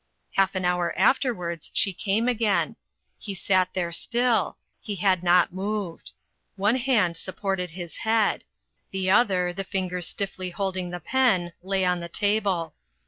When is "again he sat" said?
2.27-3.69